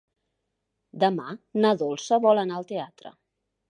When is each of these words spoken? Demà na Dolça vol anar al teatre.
Demà 1.05 1.37
na 1.61 1.75
Dolça 1.85 2.23
vol 2.29 2.45
anar 2.47 2.61
al 2.61 2.71
teatre. 2.77 3.19